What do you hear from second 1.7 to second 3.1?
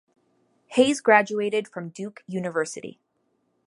Duke University.